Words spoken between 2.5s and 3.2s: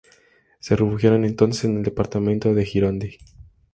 de Gironde.